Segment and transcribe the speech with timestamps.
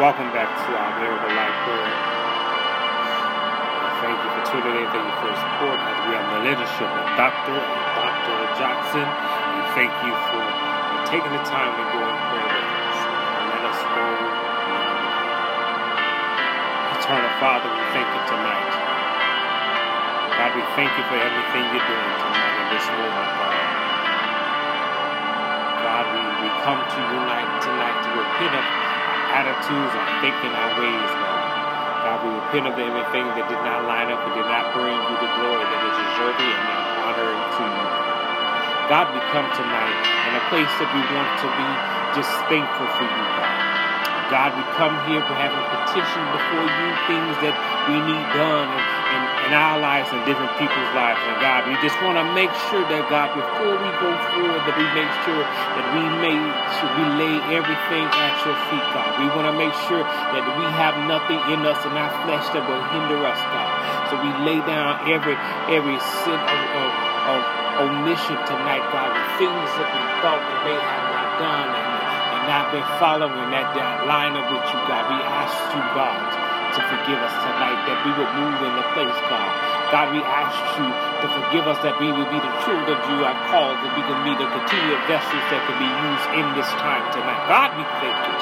[0.00, 1.92] Welcome back to our Miracle Life Prayer.
[4.00, 4.88] Thank you for tuning in.
[4.88, 7.60] Thank you for your support as we have the leadership of Dr.
[7.60, 8.36] and Dr.
[8.56, 9.04] Johnson.
[9.04, 10.40] And thank you for
[11.12, 12.98] taking the time to go and pray with us.
[13.52, 14.06] Let us go.
[16.96, 18.72] Eternal Father, we thank you tonight.
[20.40, 23.56] God, we thank you for everything you're doing tonight in this moment, oh God.
[25.84, 27.20] God, we, we come to you
[27.60, 28.91] tonight to repent of
[29.32, 31.40] attitudes, our thinking, our ways, God.
[32.04, 35.16] God, we repent of everything that did not line up and did not bring you
[35.22, 37.86] the glory that is deserving and honoring to you.
[38.92, 41.68] God, we come tonight in a place that we want to be
[42.12, 43.56] just thankful for you, God.
[44.28, 47.56] God, we come here for having petition before you things that
[47.88, 49.01] we need done in,
[49.46, 51.20] in, our lives and different people's lives.
[51.28, 54.76] And God, we just want to make sure that God, before we go forward, that
[54.78, 56.42] we make sure that we make
[56.80, 59.20] sure we lay everything at your feet, God.
[59.20, 62.64] We want to make sure that we have nothing in us in our flesh that
[62.64, 63.68] will hinder us, God.
[64.08, 65.36] So we lay down every
[65.68, 66.90] every sin of, of,
[67.32, 67.40] of
[67.80, 71.90] omission tonight, God, the things that we thought we may have not done and,
[72.36, 75.08] and not been following that, that line up with you, God.
[75.08, 79.18] We ask you, God, to forgive us tonight, that we would move in the place,
[79.28, 79.50] God.
[79.92, 83.36] God, we ask you to forgive us that we will be the children you have
[83.52, 87.04] called, that we can be the continued vessels that can be used in this time
[87.12, 87.44] tonight.
[87.44, 88.36] God, we thank you.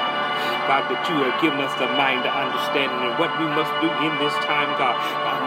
[0.70, 3.91] God, that you have given us the mind to understand and what we must do
[3.91, 4.95] in this time, God.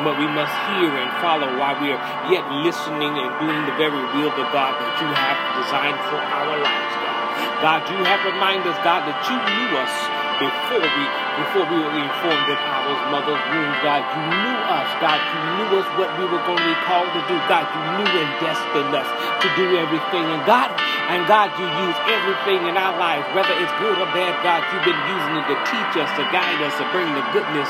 [0.04, 4.04] What we must hear and follow while we are yet listening and doing the very
[4.20, 7.16] will of God that you have designed for our lives, God.
[7.64, 9.96] God, you have reminded us, God, that you knew us
[10.44, 11.06] before we
[11.40, 14.04] before we were informed in our mother's womb, God.
[14.04, 15.18] You knew us, God.
[15.18, 17.66] You knew us what we were going to be called to do, God.
[17.74, 19.10] You knew and destined us
[19.42, 20.26] to do everything.
[20.30, 20.70] And God,
[21.10, 24.86] and God, you use everything in our lives, whether it's good or bad, God, you've
[24.86, 27.70] been using it to teach us, to guide us, to bring the goodness,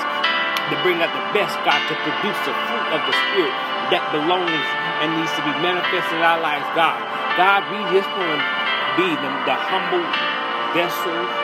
[0.67, 3.56] to bring out the best, God, to produce the fruit of the Spirit
[3.95, 4.67] that belongs
[5.00, 6.97] and needs to be manifested in our lives, God.
[7.39, 8.39] God, we just want to
[9.00, 10.06] be the, the humble
[10.73, 11.43] vessels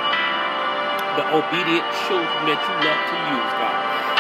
[1.18, 3.78] the obedient children that you love to use, God.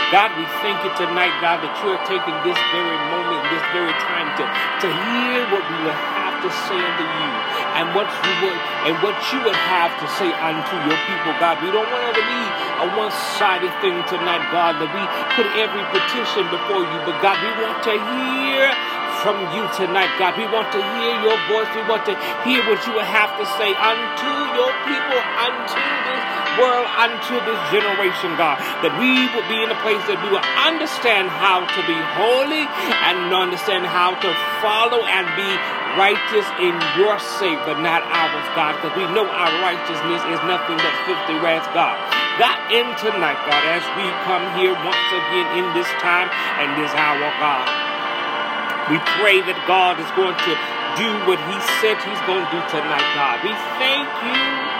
[0.09, 3.93] God, we thank you tonight, God, that you are taking this very moment, this very
[4.09, 4.43] time to,
[4.81, 7.29] to hear what we would have to say unto you
[7.77, 8.57] and what you would
[8.89, 11.61] and what you would have to say unto your people, God.
[11.61, 12.41] We don't want it to be
[12.81, 15.03] a one-sided thing tonight, God, that we
[15.37, 18.65] put every petition before you, but God, we want to hear
[19.21, 20.39] from you tonight, God.
[20.39, 21.69] We want to hear your voice.
[21.75, 22.15] We want to
[22.47, 27.61] hear what you would have to say unto your people, unto this world, unto this
[27.69, 28.57] generation, God.
[28.81, 32.65] That we will be in a place that we will understand how to be holy
[32.65, 34.29] and understand how to
[34.63, 35.51] follow and be
[35.97, 40.77] righteous in your sake, but not ours, God, because we know our righteousness is nothing
[40.77, 41.97] but filthy rags, God.
[42.37, 46.29] God, in tonight, God, as we come here once again in this time
[46.61, 47.67] and this hour, God.
[48.87, 50.53] We pray that God is going to
[50.97, 53.43] do what He said He's going to do tonight, God.
[53.43, 54.78] We thank you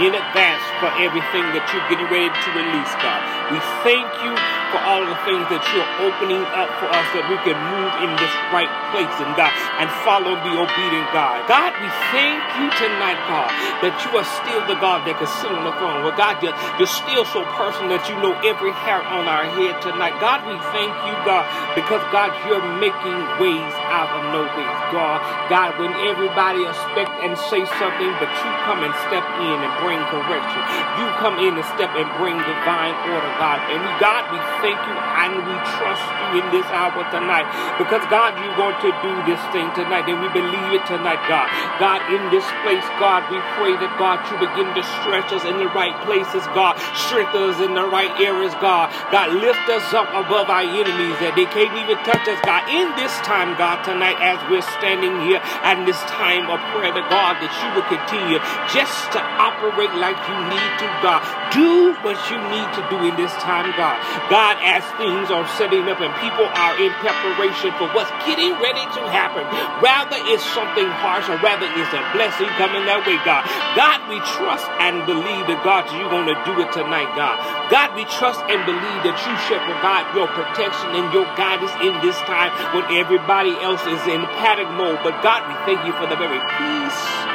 [0.00, 3.37] in advance for everything that you're getting ready to release, God.
[3.48, 4.32] We thank you
[4.72, 8.10] for all the things that you're opening up for us that we can move in
[8.20, 9.48] this right place and God
[9.80, 11.48] and follow and be obedient, God.
[11.48, 13.48] God, we thank you tonight, God,
[13.80, 16.04] that you are still the God that can sit on the throne.
[16.04, 19.80] Well, God, you're, you're still so personal that you know every hair on our head
[19.80, 20.20] tonight.
[20.20, 25.24] God, we thank you, God, because God, you're making ways out of no ways, God.
[25.48, 30.00] God, when everybody expect and say something, but you come and step in and bring
[30.12, 30.60] correction.
[31.00, 33.62] You come in and step and bring divine order, God.
[33.70, 37.46] And we, God, we thank you and we trust you in this hour tonight
[37.78, 41.46] because God, you want to do this thing tonight and we believe it tonight, God.
[41.78, 45.56] God, in this place, God, we pray that God, you begin to stretch us in
[45.62, 46.74] the right places, God.
[46.94, 48.90] Strengthen us in the right areas, God.
[49.14, 52.66] God, lift us up above our enemies that they can't even touch us, God.
[52.68, 57.06] In this time, God, tonight, as we're standing here and this time of prayer, that
[57.08, 61.20] God, that you will continue just to operate like you need to, God.
[61.54, 63.96] Do what you need to do in this time, God.
[64.32, 68.84] God, as things are setting up and people are in preparation for what's getting ready
[68.96, 69.44] to happen,
[69.84, 73.44] rather it's something harsh or rather it's a blessing coming that way, God.
[73.76, 77.36] God, we trust and believe that God, you're going to do it tonight, God.
[77.68, 81.92] God, we trust and believe that you shall provide your protection and your guidance in
[82.00, 85.00] this time when everybody else is in panic mode.
[85.04, 87.27] But God, we thank you for the very peace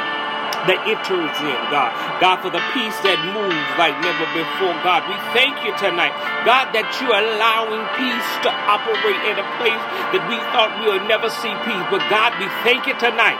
[0.66, 1.92] that enters in, God.
[2.20, 5.04] God, for the peace that moves like never before, God.
[5.04, 6.14] We thank you tonight,
[6.48, 9.84] God, that you're allowing peace to operate in a place
[10.16, 11.84] that we thought we would never see peace.
[11.92, 13.36] But God, we thank you tonight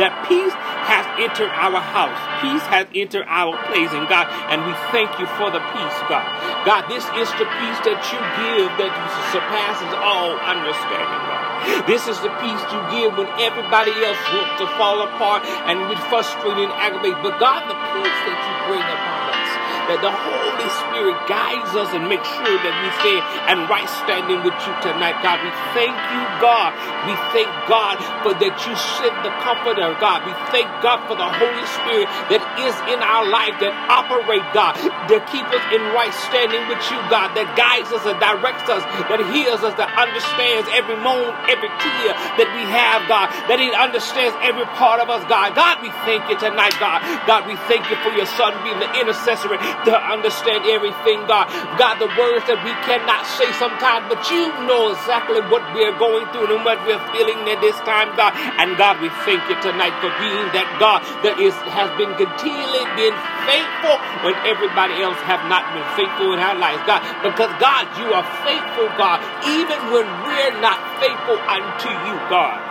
[0.00, 0.54] that peace
[0.86, 2.16] has entered our house.
[2.40, 6.24] Peace has entered our place, and God, and we thank you for the peace, God.
[6.64, 8.94] God, this is the peace that you give that
[9.34, 11.47] surpasses all understanding, God.
[11.86, 15.96] This is the peace you give when everybody else wants to fall apart and we
[16.12, 17.18] frustrate and aggravate.
[17.22, 19.50] But God, the peace that you bring upon us,
[19.88, 23.18] that the Holy Spirit guides us and makes sure that we stay
[23.48, 25.40] and right standing with you tonight, God.
[25.40, 26.76] We thank you, God.
[27.08, 30.28] We thank God for that you sent the Comforter, God.
[30.28, 34.74] We thank God for the Holy Spirit that is in our life that operate, God,
[35.08, 38.82] that keep us in right standing with you, God, that guides us and directs us,
[39.08, 43.70] that heals us, that understands every moan, every tear that we have, God, that He
[43.74, 45.54] understands every part of us, God.
[45.54, 47.02] God, we thank you tonight, God.
[47.26, 51.48] God, we thank you for your Son being the intercessor to understand everything, God.
[51.78, 56.26] God, the words that we cannot say sometimes, but you know exactly what we're going
[56.32, 58.34] through and what we're feeling at this time, God.
[58.58, 62.12] And God, we thank you tonight for being that God that is has been
[62.48, 67.04] continually been faithful when everybody else have not been faithful in our lives, God.
[67.22, 72.67] Because God, you are faithful, God, even when we're not faithful unto you, God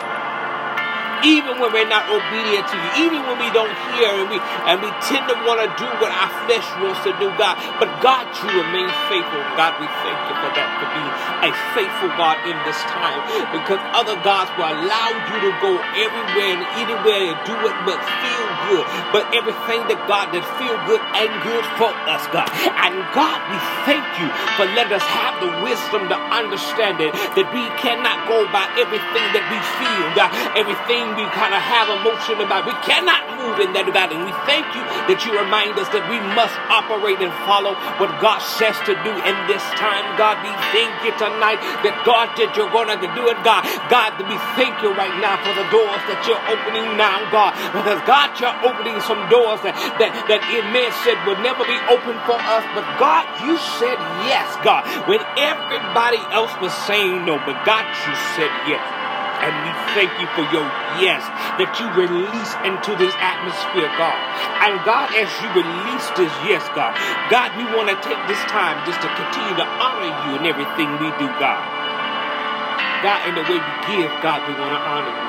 [1.23, 4.37] even when we're not obedient to you, even when we don't hear and we
[4.67, 7.57] and we tend to want to do what our flesh wants to do, God.
[7.81, 9.41] But God, you remain faithful.
[9.57, 11.13] God, we thank you for that, for being
[11.47, 13.21] a faithful God in this time.
[13.53, 17.99] Because other gods will allow you to go everywhere and anywhere and do it but
[18.21, 18.85] feel good.
[19.15, 22.49] But everything that God that feel good and good for us, God.
[22.83, 24.27] And God, we thank you
[24.59, 29.27] for letting us have the wisdom to understand it, that we cannot go by everything
[29.33, 32.65] that we feel, God, everything we kind of have emotion about.
[32.65, 34.11] We cannot move in that about.
[34.11, 38.11] And we thank you that you remind us that we must operate and follow what
[38.19, 40.03] God says to do in this time.
[40.17, 43.63] God, we thank you tonight that God, that you're going to do it, God.
[43.87, 47.53] God, we thank you right now for the doors that you're opening now, God.
[47.71, 50.41] Because God, you're opening some doors that, that, that
[50.73, 52.65] man said would never be open for us.
[52.73, 54.83] But God, you said yes, God.
[55.05, 58.96] When everybody else was saying no, but God, you said yes.
[59.37, 60.65] And we thank you for your
[60.97, 61.21] yes
[61.61, 64.17] that you release into this atmosphere, God.
[64.65, 66.97] And God, as you release this yes, God,
[67.29, 70.89] God, we want to take this time just to continue to honor you in everything
[70.97, 71.61] we do, God.
[73.05, 75.27] God, in the way we give, God, we want to honor you.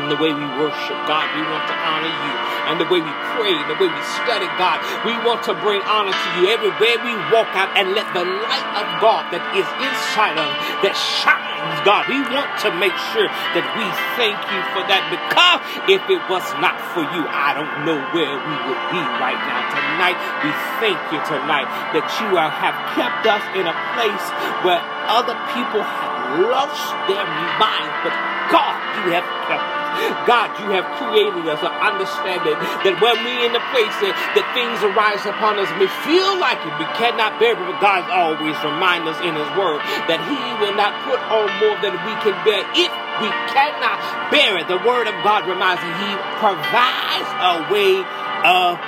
[0.00, 2.34] In the way we worship, God, we want to honor you.
[2.70, 6.14] And the way we pray, the way we study, God, we want to bring honor
[6.14, 10.38] to you everywhere we walk out and let the light of God that is inside
[10.38, 11.39] of us that shine
[11.84, 12.08] God.
[12.08, 13.86] We want to make sure that we
[14.16, 18.34] thank you for that because if it was not for you, I don't know where
[18.36, 19.60] we would be right now.
[19.72, 20.50] Tonight, we
[20.82, 24.26] thank you tonight that you have kept us in a place
[24.64, 27.26] where other people have lost their
[27.58, 28.14] minds, but
[28.50, 28.74] God,
[29.04, 29.79] you have kept.
[30.24, 34.46] God, you have created us an understanding that when we in the place that, that
[34.56, 38.56] things arise upon us, we feel like it, we cannot bear it, but God always
[38.64, 42.36] reminds us in His Word that He will not put on more than we can
[42.46, 43.98] bear if we cannot
[44.32, 44.68] bear it.
[44.68, 48.00] The Word of God reminds us He provides a way
[48.44, 48.80] of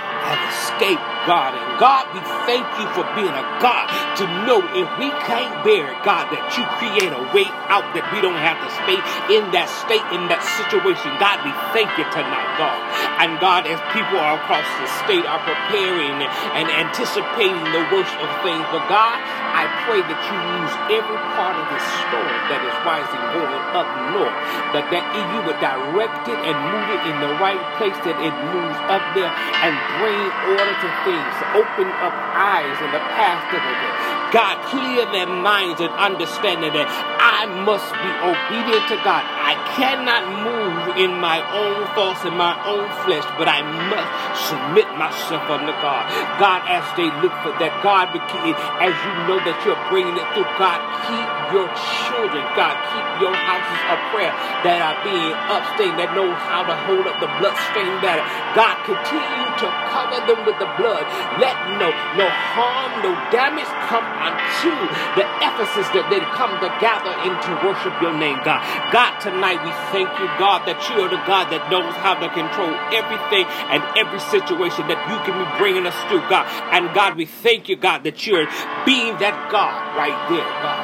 [0.49, 1.55] escape God.
[1.55, 3.87] And God, we thank you for being a God
[4.19, 8.07] to know if we can't bear it, God, that you create a way out that
[8.11, 8.99] we don't have to stay
[9.31, 11.15] in that state, in that situation.
[11.23, 12.79] God, we thank you tonight, God.
[13.23, 16.23] And God, as people are across the state are preparing
[16.59, 19.17] and anticipating the worst of things, but God,
[19.63, 23.87] I pray that you use every part of this storm that is rising going up
[24.11, 24.35] north,
[24.75, 28.35] that, that you would direct it and move it in the right place, that it
[28.51, 30.19] moves up there and bring
[30.59, 34.22] order to things things, open up eyes in the past of it.
[34.33, 36.89] God, clear their minds and understanding that
[37.21, 39.21] I must be obedient to God.
[39.29, 43.61] I cannot move in my own thoughts and my own flesh, but I
[43.93, 44.09] must
[44.49, 46.09] submit myself unto God.
[46.41, 50.49] God, as they look for that, God, as you know that you're bringing it through,
[50.57, 51.69] God, keep your
[52.09, 54.33] children, God, keep your houses of prayer
[54.65, 58.25] that are being upstained, that know how to hold up the bloodstained banner.
[58.57, 61.05] God, continue to cover them with the blood.
[61.37, 64.73] Let no, no harm, no damage come unto
[65.19, 68.63] the Ephesus that they come to gather in to worship your name, God.
[68.95, 72.29] God, tonight we thank you, God, that you are the God that knows how to
[72.31, 76.47] control everything and every situation that you can be bringing us through, God.
[76.71, 78.47] And God, we thank you, God, that you're
[78.87, 80.82] being that God right there, God.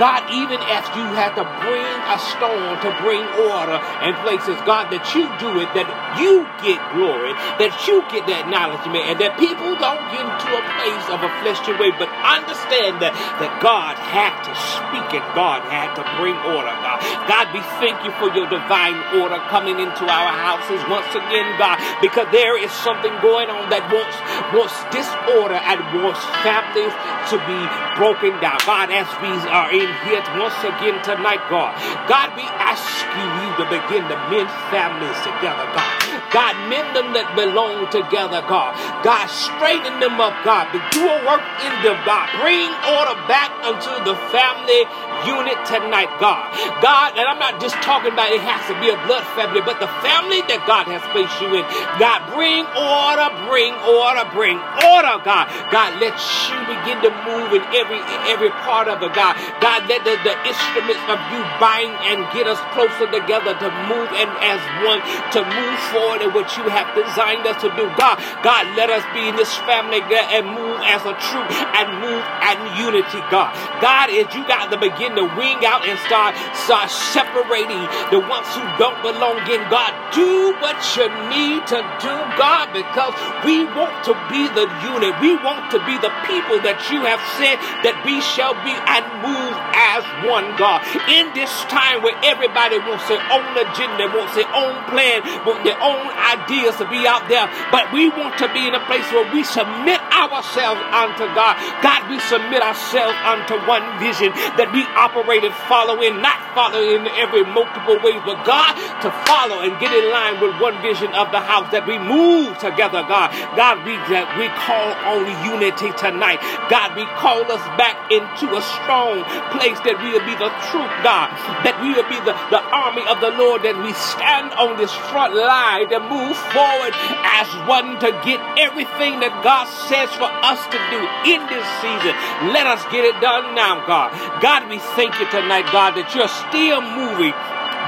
[0.00, 4.88] God, even as you had to bring a stone to bring order and places, God,
[4.88, 9.36] that you do it, that you get glory, that you get that acknowledgement, and that
[9.36, 13.96] people don't get into a place of a fleshly way, but understand that, that God
[14.00, 16.98] had to speak and God had to bring order, God.
[17.28, 21.76] God, we thank you for your divine order coming into our houses once again, God,
[22.00, 24.16] because there is something going on that wants,
[24.56, 26.94] wants disorder and wants families
[27.30, 27.60] to be
[27.94, 28.58] broken down.
[28.66, 31.76] God, as we are in here once again tonight, God,
[32.08, 35.92] God, we ask you, to begin to mend families together, God.
[36.32, 38.72] God, mend them that belong together, God.
[39.04, 40.72] God, straighten them up, God.
[40.96, 42.32] Do a work in them, God.
[42.40, 44.88] Bring order back unto the family
[45.26, 46.40] unit tonight, God.
[46.80, 49.78] God, and I'm not just talking about it has to be a blood family, but
[49.78, 51.64] the family that God has placed you in.
[51.98, 55.50] God, bring order, bring order, bring order, God.
[55.70, 56.14] God, let
[56.48, 58.00] you begin to move in every
[58.30, 59.36] every part of it, God.
[59.60, 64.08] God, let the, the instruments of you bind and get us closer together to move
[64.14, 65.00] and as one
[65.34, 67.88] to move forward in what you have designed us to do.
[67.98, 72.22] God, God, let us be in this family and move as a troop and move
[72.22, 73.52] in unity, God.
[73.80, 74.78] God, as you got to
[75.16, 80.54] to wing out and start, start separating the ones who don't belong in God, do
[80.60, 83.14] what you need to do, God, because
[83.44, 85.16] we want to be the unit.
[85.20, 89.04] We want to be the people that you have said that we shall be and
[89.24, 90.84] move as one, God.
[91.08, 95.78] In this time where everybody wants their own agenda, wants their own plan, want their
[95.80, 99.26] own ideas to be out there, but we want to be in a place where
[99.32, 101.56] we submit ourselves unto God.
[101.82, 107.42] God, we submit ourselves unto one vision that we operate following, not following in every
[107.42, 111.42] multiple ways, but God, to follow and get in line with one vision of the
[111.42, 113.34] house that we move together, God.
[113.58, 116.38] God, we, that we call on unity tonight.
[116.70, 120.92] God, we call us back into a strong place that we will be the truth,
[121.02, 121.34] God,
[121.66, 124.94] that we will be the, the army of the Lord, that we stand on this
[125.10, 126.94] front line to move forward
[127.26, 132.14] as one to get everything that God says for us to do in this season.
[132.54, 134.14] Let us get it done now, God.
[134.38, 137.32] God, we thank you tonight, God, that you're still moving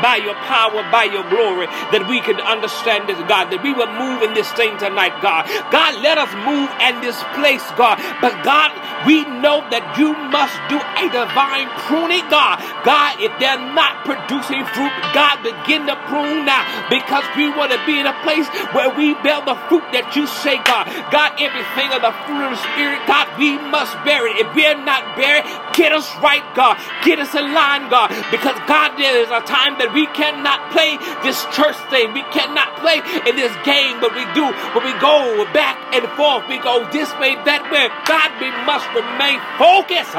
[0.03, 3.91] by your power, by your glory, that we can understand this, God, that we will
[3.95, 5.47] move in this thing tonight, God.
[5.71, 8.01] God, let us move in this place, God.
[8.19, 8.75] But God,
[9.07, 12.59] we know that you must do a divine pruning, God.
[12.83, 17.81] God, if they're not producing fruit, God, begin to prune now because we want to
[17.87, 20.89] be in a place where we bear the fruit that you say, God.
[21.13, 24.41] God, everything of the fruit of the Spirit, God, we must bear it.
[24.41, 25.45] If we're not bearing,
[25.75, 26.79] get us right, God.
[27.03, 28.09] Get us in line, God.
[28.31, 32.15] Because, God, there is a time that we cannot play this church thing.
[32.15, 34.47] We cannot play in this game, but we do.
[34.73, 36.47] But we go back and forth.
[36.49, 37.91] We go this way, that way.
[38.07, 40.15] God, we must remain focused.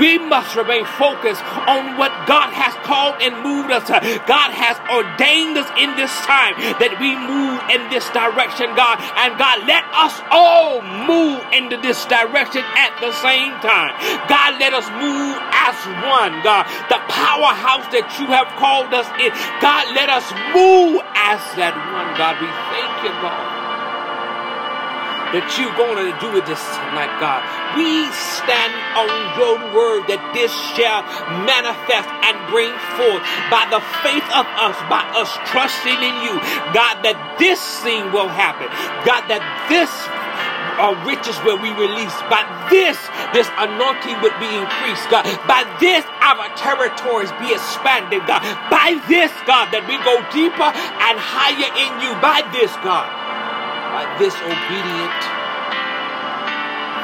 [0.00, 3.86] We must remain focused on what God has called and moved us.
[4.26, 8.98] God has ordained us in this time that we move in this direction, God.
[9.20, 13.94] And God, let us all move into this direction at the same time.
[14.28, 15.76] God, let us move as
[16.06, 16.66] one, God.
[16.88, 19.32] The powerhouse that you have called us in.
[19.58, 22.38] God, let us move as that one, God.
[22.38, 23.62] We thank you, God
[25.32, 27.40] that you're going to do with this tonight, God.
[27.72, 28.04] We
[28.36, 29.08] stand on
[29.40, 31.00] your word that this shall
[31.48, 32.68] manifest and bring
[33.00, 36.36] forth by the faith of us, by us trusting in you,
[36.76, 38.68] God, that this thing will happen.
[39.08, 39.40] God, that
[39.72, 39.88] this
[40.78, 42.20] our riches will be released.
[42.30, 42.96] By this,
[43.32, 45.24] this anointing would be increased, God.
[45.44, 48.40] By this, our territories be expanded, God.
[48.70, 52.12] By this, God, that we go deeper and higher in you.
[52.20, 53.22] By this, God
[53.92, 55.20] by this obedient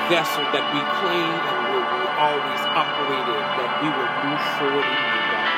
[0.08, 4.88] vessel that we claim and will we always operate in, that we will move forward
[4.88, 5.52] in you, God.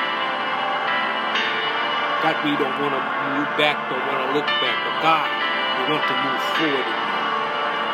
[2.19, 5.27] God, we don't want to move back, don't want to look back, but God,
[5.79, 7.00] we want to move forward.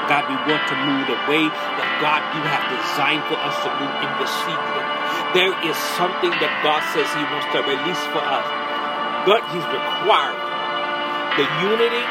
[0.08, 3.70] God, we want to move the way that God you have designed for us to
[3.78, 4.84] move in this season.
[5.36, 8.48] There is something that God says He wants to release for us.
[9.28, 10.40] but He's requiring
[11.36, 12.06] the unity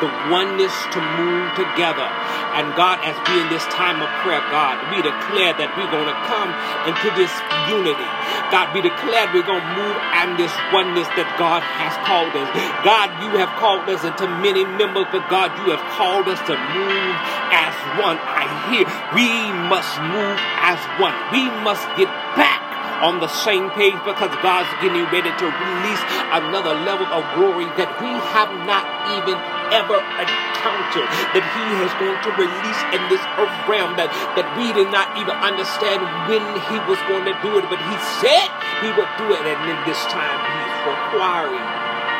[0.00, 2.08] the oneness to move together.
[2.56, 6.08] And God, as we in this time of prayer, God, we declare that we're going
[6.08, 6.50] to come
[6.88, 7.30] into this
[7.68, 8.08] unity.
[8.50, 12.48] God, we declare we're going to move and this oneness that God has called us.
[12.82, 16.54] God, you have called us into many members, but God, you have called us to
[16.74, 17.14] move
[17.54, 18.18] as one.
[18.18, 18.84] I hear
[19.14, 19.30] we
[19.70, 21.14] must move as one.
[21.30, 22.60] We must get back
[23.00, 26.02] on the same page because God's getting ready to release
[26.36, 28.84] another level of glory that we have not
[29.16, 34.46] even ever encountered that He is going to release in this earth realm that, that
[34.58, 38.48] we did not even understand when He was going to do it, but He said
[38.82, 41.66] He would do it, and in this time He's requiring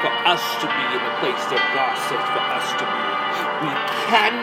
[0.00, 3.04] for us to be in the place that God says for us to be.
[3.61, 3.71] We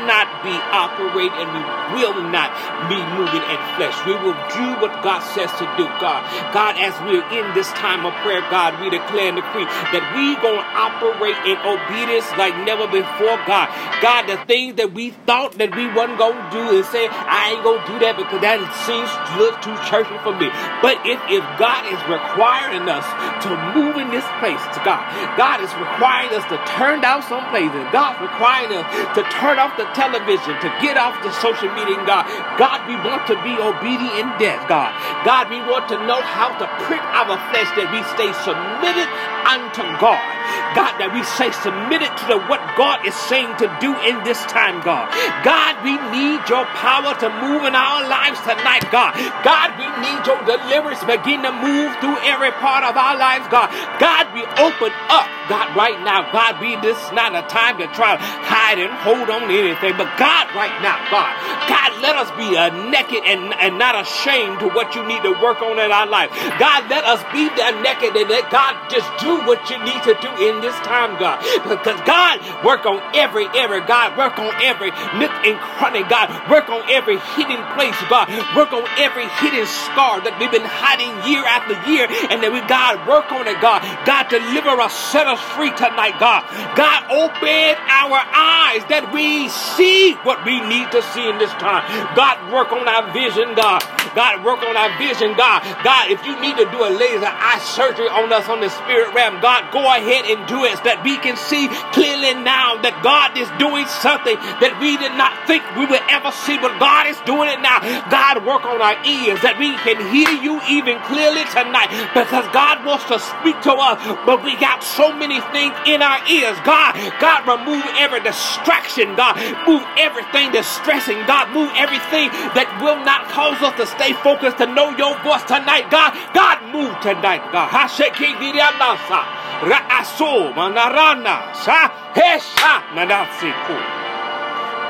[0.07, 2.55] cannot be operating and we will not
[2.87, 3.95] be moving in flesh.
[4.07, 6.23] We will do what God says to do, God.
[6.55, 10.39] God, as we're in this time of prayer, God, we declare and decree that we
[10.39, 13.67] going to operate in obedience like never before, God.
[13.99, 17.51] God, the things that we thought that we wasn't going to do and say, I
[17.55, 20.47] ain't going to do that because that seems look too churchy for me.
[20.79, 23.03] But if, if God is requiring us
[23.43, 25.03] to move in this place to God,
[25.35, 27.83] God is requiring us to turn down some places.
[27.91, 28.87] God's requiring us
[29.17, 32.29] to turn off the television, to get off the social media, God.
[32.61, 34.93] God, we want to be obedient in death, God.
[35.25, 39.09] God, we want to know how to prick our flesh that we stay submitted
[39.49, 40.36] unto God.
[40.77, 44.39] God, that we say submitted to the, what God is saying to do in this
[44.47, 45.09] time, God.
[45.41, 49.15] God, we need your power to move in our lives tonight, God.
[49.41, 53.71] God, we need your deliverance begin to move through every part of our lives, God.
[53.97, 56.29] God, we open up, God, right now.
[56.31, 59.53] God, we this is not a time to try to hide and hold on to
[59.53, 61.31] anything, but God, right now, God,
[61.65, 62.53] God, let us be
[62.91, 66.29] naked and, and not ashamed to what you need to work on in our life.
[66.59, 70.13] God, let us be that naked and let God just do what you need to
[70.21, 71.41] do in this time, God.
[71.63, 73.83] Because God, work on every area.
[73.85, 76.03] God, work on every nook and cranny.
[76.07, 77.97] God, work on every hidden place.
[78.09, 82.07] God, work on every hidden scar that we've been hiding year after year.
[82.29, 83.81] And then we, God, work on it, God.
[84.05, 86.45] God, deliver us, set us free tonight, God.
[86.77, 91.83] God, open our eyes that we see what we need to see in this time.
[92.15, 93.81] God, work on our vision, God.
[94.13, 95.61] God, work on our vision, God.
[95.83, 99.13] God, if you need to do a laser eye surgery on us on the spirit
[99.13, 103.87] realm, God, go ahead so that we can see clearly now that God is doing
[103.87, 107.63] something that we did not think we would ever see, but God is doing it
[107.63, 107.79] now.
[108.11, 112.83] God, work on our ears that we can hear you even clearly tonight because God
[112.83, 113.95] wants to speak to us,
[114.27, 116.59] but we got so many things in our ears.
[116.67, 119.15] God, God, remove every distraction.
[119.15, 121.23] God, move everything that's stressing.
[121.23, 125.43] God, move everything that will not cause us to stay focused to know your voice
[125.47, 125.87] tonight.
[125.87, 127.43] God, God, move tonight.
[127.55, 127.71] God,
[129.61, 133.77] Ra'aso manarana sa hesha manasiku.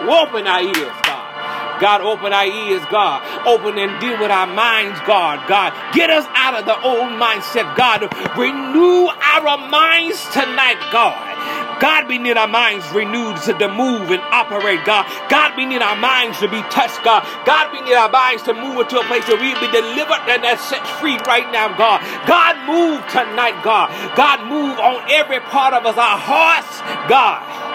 [0.07, 1.79] Open our ears, God.
[1.79, 3.22] God, open our ears, God.
[3.46, 5.48] Open and deal with our minds, God.
[5.48, 8.01] God, get us out of the old mindset, God.
[8.37, 11.36] Renew our minds tonight, God.
[11.79, 15.05] God, we need our minds renewed to, to move and operate, God.
[15.29, 17.24] God, we need our minds to be touched, God.
[17.46, 20.59] God, we need our minds to move into a place where we be delivered and
[20.59, 22.01] set free right now, God.
[22.27, 23.90] God, move tonight, God.
[24.16, 27.67] God, move on every part of us, our hearts, God.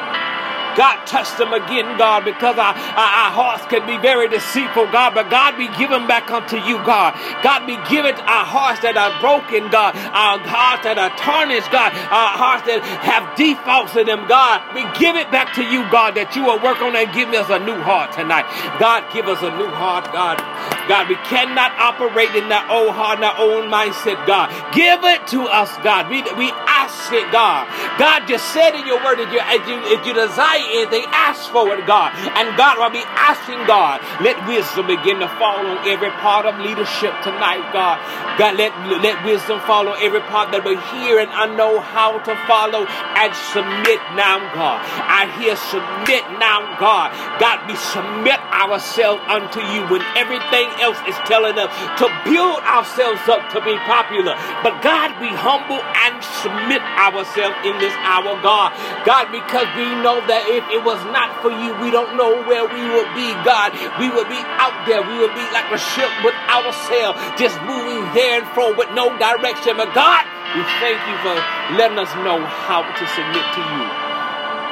[0.77, 5.15] God, touch them again, God, because our, our, our, hearts can be very deceitful, God.
[5.15, 7.15] But God, we give them back unto you, God.
[7.43, 9.97] God, we give it our hearts that are broken, God.
[9.97, 11.93] Our hearts that are tarnished, God.
[11.93, 14.63] Our hearts that have defaults in them, God.
[14.75, 17.49] We give it back to you, God, that you will work on and give us
[17.51, 18.49] a new heart tonight.
[18.79, 20.41] God, give us a new heart, God.
[20.89, 24.51] God, we cannot operate in that old heart, in that old mindset, God.
[24.75, 26.11] Give it to us, God.
[26.11, 27.69] We, we ask it, God.
[27.99, 31.11] God just said in your word that you, if you, if you desire anything, eh,
[31.12, 32.12] ask for it, God.
[32.38, 36.59] And God will be asking God, let wisdom begin to fall on every part of
[36.61, 37.98] leadership tonight, God.
[38.38, 38.72] God, let,
[39.03, 42.87] let wisdom fall on every part that we hear and I know how to follow
[42.87, 44.81] and submit now, God.
[44.83, 47.12] I hear submit now, God.
[47.38, 53.22] God, we submit ourselves unto you when everything else is telling us to build ourselves
[53.29, 54.35] up to be popular.
[54.62, 58.75] But God, we humble and submit ourselves in this hour, God.
[59.05, 62.69] God, because we know that if it was not for you, we don't know where
[62.69, 63.73] we would be, God.
[63.97, 65.01] We would be out there.
[65.01, 68.93] We would be like a ship without a sail, just moving there and fro with
[68.93, 69.81] no direction.
[69.81, 71.37] But God, we thank you for
[71.81, 73.85] letting us know how to submit to you.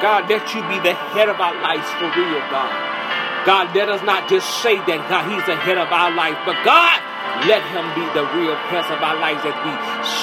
[0.05, 2.73] God, let you be the head of our lives for real, God.
[3.45, 6.61] God, let us not just say that God, He's the head of our life, but
[6.61, 7.01] God,
[7.47, 9.73] let him be the real prince of our lives as we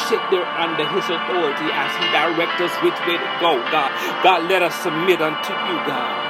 [0.07, 3.91] sit there under his authority as he directs us which way to go, God.
[4.23, 6.26] God, let us submit unto you, God.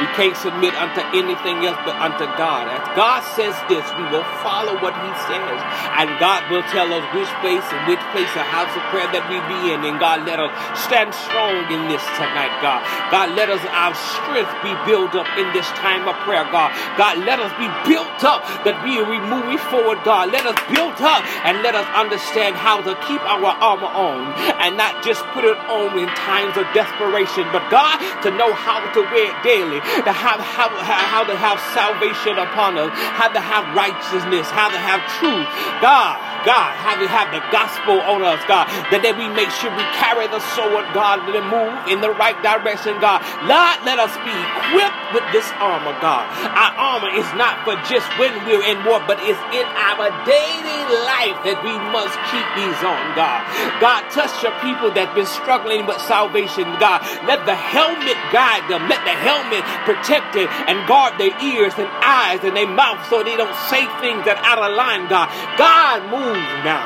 [0.00, 2.72] We can't submit unto anything else but unto God.
[2.72, 5.58] As God says this, we will follow what He says.
[6.00, 9.28] And God will tell us which place and which place a house of prayer that
[9.28, 9.84] we be in.
[9.84, 12.80] And God, let us stand strong in this tonight, God.
[13.12, 16.72] God, let us our strength be built up in this time of prayer, God.
[16.96, 20.32] God, let us be built up that we are moving forward, God.
[20.32, 24.32] Let us build up and let us understand how to keep our armor on
[24.64, 28.80] and not just put it on in times of desperation, but God, to know how
[28.96, 33.40] to wear it daily, to have how, how to have salvation upon us, how to
[33.40, 35.48] have righteousness, how to have truth.
[35.82, 39.68] God, God, how to have the gospel on us, God, that then we make sure
[39.76, 43.20] we carry the sword, God, and move in the right direction, God.
[43.44, 46.24] Lord, let us be equipped with this armor, God.
[46.48, 50.80] Our armor is not for just when we're in war, but it's in our daily
[51.04, 53.44] life that we must keep these on, God.
[53.80, 57.04] God, touch your people that's been struggling with salvation, God.
[57.28, 58.88] Let the helmet guide them.
[58.88, 63.22] Let the helmet protect it and guard their ears and eyes and their mouth so
[63.22, 65.28] they don't say things that are out of line, God.
[65.58, 66.82] God, move now.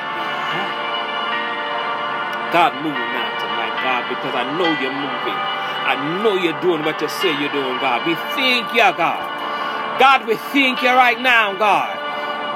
[2.52, 5.38] God, move now tonight, God, because I know you're moving.
[5.84, 8.06] I know you're doing what you say you're doing, God.
[8.06, 9.98] We thank you, God.
[9.98, 12.04] God, we thank you right now, God.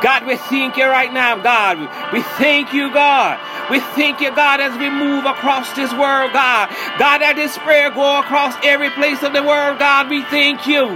[0.02, 1.78] God, we thank you right now, God.
[2.12, 3.38] We thank you, God.
[3.70, 6.68] We thank you, God, as we move across this world, God.
[6.98, 10.08] God, that this prayer go across every place of the world, God.
[10.08, 10.88] We thank you.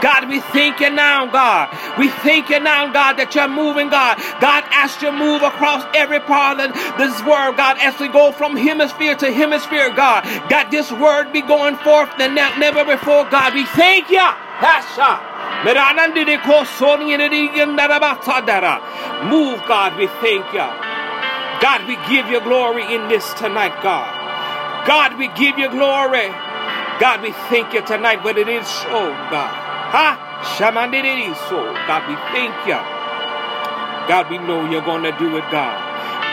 [0.00, 1.68] God, we thank you now, God.
[1.98, 4.16] We thank you now, God, that you're moving, God.
[4.40, 8.56] God, as you move across every part of this world, God, as we go from
[8.56, 10.24] hemisphere to hemisphere, God.
[10.48, 13.52] God, this word be going forth than never before, God.
[13.52, 14.24] We thank you.
[19.28, 20.83] Move, God, we thank you.
[21.64, 24.84] God, we give you glory in this tonight, God.
[24.86, 26.28] God, we give you glory.
[27.00, 29.48] God, we thank you tonight, but it is so, God.
[29.88, 30.12] Huh?
[30.58, 30.92] Shaman,
[31.48, 31.72] so.
[31.88, 32.76] God, we thank you.
[34.12, 35.83] God, we know you're going to do it, God.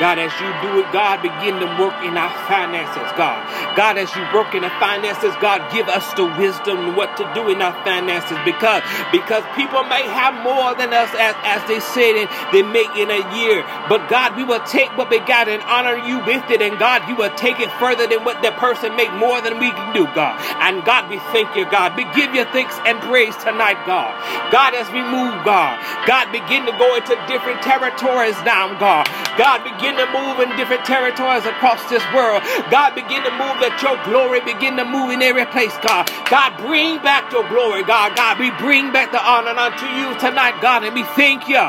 [0.02, 3.38] God, as you do it, God, begin to work in our finances, God.
[3.78, 7.54] God, as you work in the finances, God, give us the wisdom what to do
[7.54, 8.82] in our finances because
[9.14, 13.14] because people may have more than us as, as they said and they make in
[13.14, 13.62] a year.
[13.94, 16.66] But God, we will take what we got and honor you with it.
[16.66, 19.70] And God, you will take it further than what that person make more than we
[19.70, 20.34] can do, God.
[20.66, 21.94] And God, we thank you, God.
[21.94, 24.18] We give you thanks and praise tonight, God.
[24.50, 25.78] God, as we move, God.
[26.10, 29.06] God, begin to go into different territories now, God.
[29.40, 32.44] God, begin to move in different territories across this world.
[32.68, 36.12] God, begin to move that your glory begin to move in every place, God.
[36.28, 38.16] God, bring back your glory, God.
[38.16, 41.64] God, we bring back the honor unto you tonight, God, and we thank you.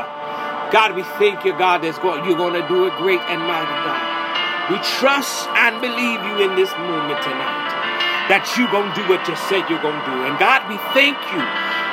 [0.74, 3.76] God, we thank you, God, that's going, you're going to do it great and mighty,
[3.86, 4.02] God.
[4.70, 7.70] We trust and believe you in this moment tonight
[8.30, 10.18] that you're going to do what you said you're going to do.
[10.24, 11.42] And God, we thank you.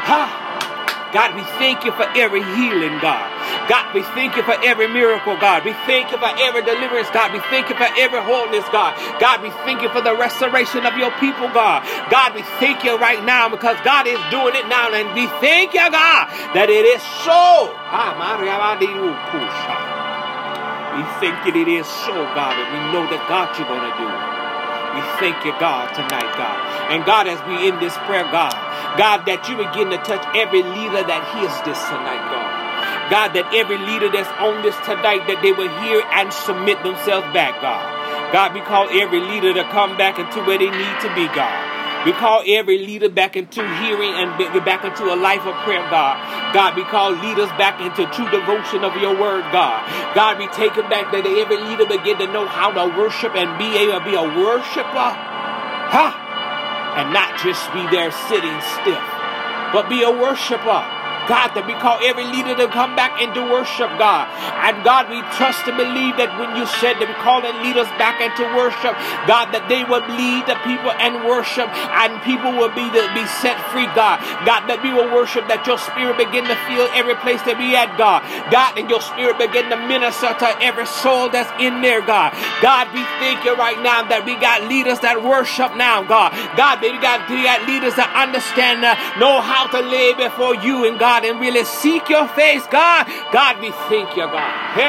[0.08, 0.49] Ha.
[1.12, 3.26] God, we thank you for every healing, God.
[3.68, 5.66] God, we thank you for every miracle, God.
[5.66, 7.34] We thank you for every deliverance, God.
[7.34, 8.94] We thank you for every wholeness, God.
[9.20, 11.82] God, we thank you for the restoration of your people, God.
[12.10, 14.94] God, we thank you right now because God is doing it now.
[14.94, 17.74] And we thank you, God, that it is so.
[17.90, 18.14] Ah,
[20.94, 23.82] we thank you that it is so, God, and we know that, God, you're going
[23.82, 24.40] to do it.
[24.94, 26.58] We thank you, God, tonight, God.
[26.90, 28.58] And God, as we end this prayer, God,
[28.98, 32.50] God, that you begin to touch every leader that hears this tonight, God.
[33.10, 37.26] God, that every leader that's on this tonight, that they will hear and submit themselves
[37.34, 37.82] back, God.
[38.32, 42.06] God, we call every leader to come back into where they need to be, God.
[42.06, 44.32] We call every leader back into hearing and
[44.64, 46.16] back into a life of prayer, God.
[46.54, 49.84] God, we call leaders back into true devotion of your word, God.
[50.16, 53.58] God, we take them back that every leader begin to know how to worship and
[53.60, 55.12] be able to be a worshiper.
[55.92, 56.19] Huh?
[57.00, 59.00] And not just be there sitting stiff,
[59.72, 60.99] but be a worshiper.
[61.30, 64.26] God, that we call every leader to come back into worship, God.
[64.66, 68.18] And God, we trust and believe that when you said that we calling leaders back
[68.18, 68.98] into worship,
[69.30, 73.22] God, that they will lead the people and worship, and people will be the, be
[73.46, 74.18] set free, God.
[74.42, 77.78] God, that we will worship, that your spirit begin to fill every place that we
[77.78, 78.26] at, God.
[78.50, 82.34] God, and your spirit begin to minister to every soul that's in there, God.
[82.66, 86.34] God, we thank you right now that we got leaders that worship now, God.
[86.58, 90.58] God, that we got, we got leaders that understand, uh, know how to live before
[90.58, 91.19] you and God.
[91.20, 93.04] God, and really seek your face, God.
[93.36, 94.56] God, we thank you, God.
[94.80, 94.88] We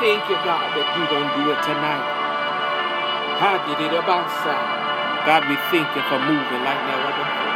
[0.00, 2.08] thank you, God, that you're going to do it tonight.
[5.28, 7.52] God, we thank you for moving like never before.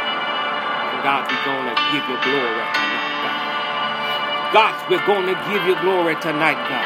[0.93, 4.53] And God, we're going to give you glory tonight, God.
[4.53, 6.85] God, we're going to give you glory tonight, God.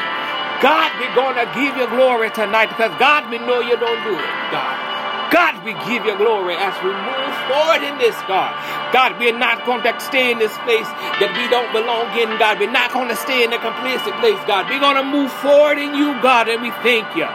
[0.64, 4.16] God, we're going to give you glory tonight because God, we know you don't do
[4.16, 4.93] it, God.
[5.34, 8.54] God, we give you glory as we move forward in this, God.
[8.94, 10.86] God, we're not going to stay in this place
[11.18, 12.62] that we don't belong in, God.
[12.62, 14.70] We're not going to stay in a complacent place, God.
[14.70, 17.26] We're going to move forward in you, God, and we thank you.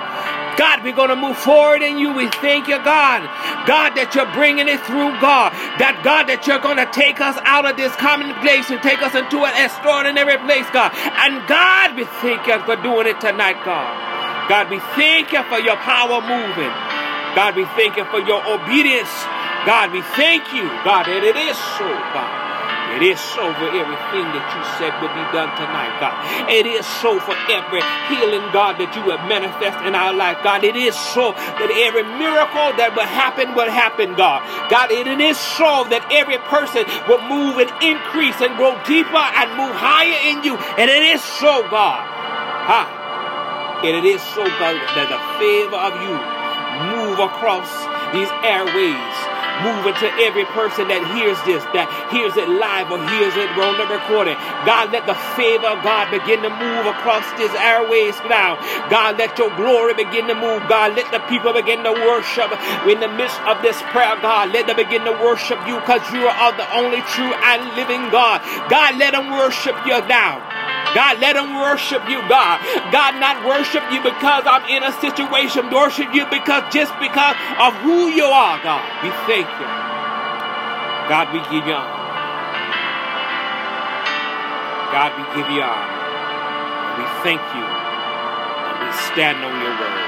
[0.56, 2.16] God, we're going to move forward in you.
[2.16, 3.28] We thank you, God.
[3.68, 5.52] God, that you're bringing it through, God.
[5.84, 9.04] That, God, that you're going to take us out of this common place and take
[9.04, 10.96] us into an extraordinary place, God.
[11.20, 13.92] And God, we thank you for doing it tonight, God.
[14.48, 16.89] God, we thank you for your power moving.
[17.36, 19.12] God, we thank you for your obedience.
[19.66, 22.50] God, we thank you, God, that it is so, God.
[22.90, 26.18] It is so for everything that you said would be done tonight, God.
[26.50, 30.66] It is so for every healing, God, that you have manifest in our life, God.
[30.66, 34.42] It is so that every miracle that will happen will happen, God.
[34.74, 39.48] God, it is so that every person will move and increase and grow deeper and
[39.54, 40.58] move higher in you.
[40.58, 42.02] And it is so, God.
[42.66, 43.80] Ha.
[43.86, 46.39] And it is so, God, that the favor of you
[46.80, 47.70] move across
[48.14, 53.36] these airways moving to every person that hears this, that hears it live or hears
[53.36, 54.36] it on the recording.
[54.64, 58.56] God, let the favor of God begin to move across this airways now.
[58.88, 60.64] God, let your glory begin to move.
[60.72, 62.52] God, let the people begin to worship
[62.88, 64.16] in the midst of this prayer.
[64.24, 68.08] God, let them begin to worship you because you are the only true and living
[68.12, 68.40] God.
[68.72, 70.40] God, let them worship you now.
[70.96, 72.58] God, let them worship you, God.
[72.90, 75.70] God, not worship you because I'm in a situation.
[75.70, 78.82] Worship you because just because of who you are, God.
[79.06, 79.70] We thank you.
[81.06, 81.98] God, we give you honor.
[84.90, 85.94] God, we give you honor.
[86.98, 87.66] we thank you.
[87.66, 90.02] And we stand on your word.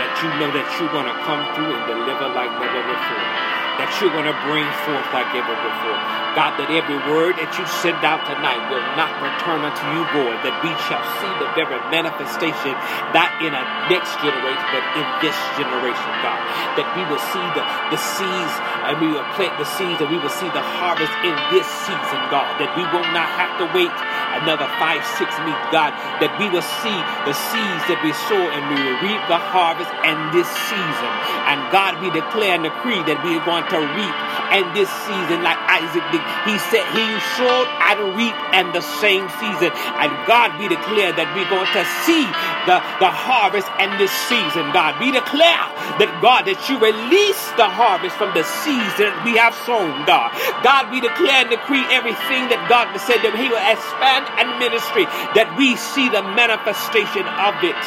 [0.00, 3.90] That you know that you're going to come through and deliver like never before that
[3.98, 5.98] you're going to bring forth like ever before.
[6.34, 10.38] God, that every word that you send out tonight will not return unto you void,
[10.42, 12.74] that we shall see the very manifestation,
[13.14, 16.38] not in a next generation, but in this generation, God.
[16.74, 17.62] That we will see the,
[17.94, 18.54] the seeds
[18.90, 22.20] and we will plant the seeds and we will see the harvest in this season,
[22.34, 22.50] God.
[22.58, 23.94] That we will not have to wait
[24.42, 28.62] another five, six weeks, God, that we will see the seeds that we sow and
[28.72, 31.12] we will reap the harvest in this season.
[31.46, 34.16] And God, we declare and decree that we are going to reap
[34.52, 36.22] in this season like Isaac did.
[36.44, 37.06] He said he
[37.38, 39.72] sowed and reap and the same season.
[40.00, 42.24] And God, we declare that we're going to see
[42.68, 44.98] the, the harvest and this season, God.
[45.00, 45.64] We declare
[46.00, 50.34] that, God, that you release the harvest from the season we have sown, God.
[50.66, 54.58] God, we declare and decree everything that God has said that He will expand and
[54.58, 55.04] ministry
[55.34, 57.78] that we see the manifestation of it.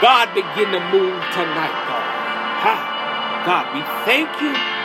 [0.00, 2.08] God, begin to move tonight, God.
[3.46, 4.77] God, we thank you.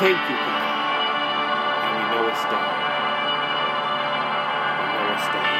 [0.00, 0.64] Thank you, God.
[1.84, 2.72] And we know it's done.
[4.78, 5.52] We know it's done.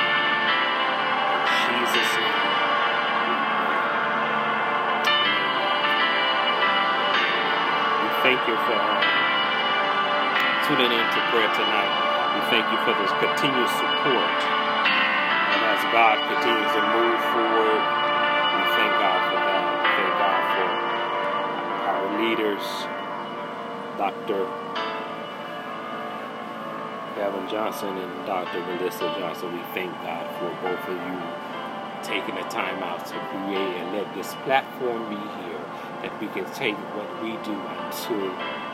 [1.37, 2.41] In Jesus' name.
[8.01, 9.05] We thank you for uh,
[10.67, 11.93] tuning in to prayer tonight.
[12.35, 14.39] We thank you for this continued support.
[15.53, 19.65] And as God continues to move forward, we thank God for that.
[19.77, 20.69] We thank God for
[21.85, 22.65] our leaders,
[23.99, 24.49] Dr.
[27.15, 28.61] Kevin Johnson and Dr.
[28.61, 29.53] Melissa Johnson.
[29.53, 31.21] We thank God for both of you
[32.03, 35.61] taking the time out to create and let this platform be here
[36.03, 38.19] that we can take what we do into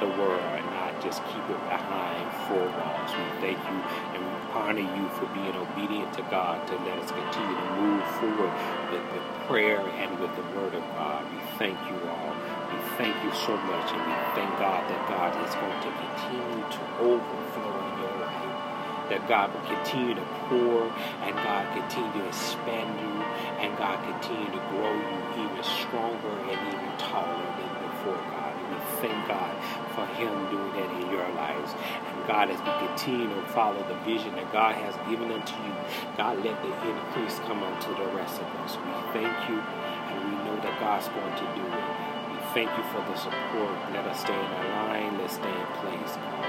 [0.01, 3.11] the world and not just keep it behind four walls.
[3.13, 3.79] We thank you
[4.17, 8.05] and we honor you for being obedient to God to let us continue to move
[8.17, 8.53] forward
[8.93, 11.25] with, with prayer and with the Word of God.
[11.33, 12.38] We thank you all.
[12.99, 16.83] Thank you so much and we thank God that God is going to continue to
[16.99, 19.07] overflow in your life.
[19.07, 20.91] That God will continue to pour
[21.23, 23.15] and God continue to expand you
[23.63, 28.51] and God continue to grow you even stronger and even taller than before, God.
[28.59, 29.55] And we thank God
[29.95, 31.79] for Him doing that in your lives.
[31.79, 35.75] And God, as we continue to follow the vision that God has given unto you,
[36.19, 38.75] God, let the increase come unto the rest of us.
[38.75, 42.08] We thank you, and we know that God's going to do it.
[42.59, 43.71] We thank you for the support.
[43.95, 45.17] Let us stay in our line.
[45.19, 46.43] Let's stay in place, God.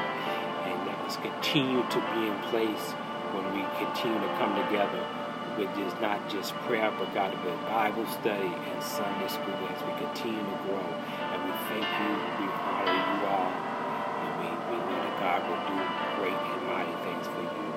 [0.66, 2.98] And let us continue to be in place
[3.30, 5.06] when we continue to come together
[5.54, 9.94] with just not just prayer, but God, but Bible study and Sunday school as we
[10.02, 10.82] continue to grow.
[10.82, 15.62] And we thank you, we honor you all, and we, we know that God will
[15.70, 15.78] do
[16.18, 17.68] great and mighty things for you.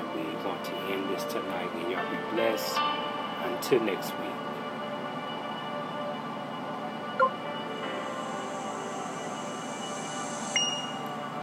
[0.00, 2.80] And we're going to end this tonight, and y'all be blessed
[3.44, 4.33] until next week.